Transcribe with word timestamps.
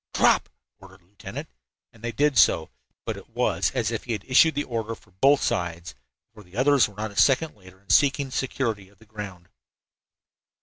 "Drop!" 0.15 0.49
ordered 0.79 1.01
the 1.01 1.05
lieutenant, 1.05 1.47
and 1.93 2.03
they 2.03 2.11
did 2.11 2.35
so, 2.35 2.71
but 3.05 3.15
it 3.17 3.29
was 3.29 3.69
as 3.75 3.91
if 3.91 4.05
he 4.05 4.13
had 4.13 4.23
issued 4.25 4.55
the 4.55 4.63
order 4.63 4.95
for 4.95 5.11
both 5.11 5.43
sides, 5.43 5.93
for 6.33 6.41
the 6.41 6.57
others 6.57 6.89
were 6.89 6.95
not 6.95 7.11
a 7.11 7.15
second 7.15 7.55
later 7.55 7.79
in 7.79 7.91
seeking 7.91 8.29
the 8.29 8.31
security 8.31 8.89
of 8.89 8.97
the 8.97 9.05
ground. 9.05 9.47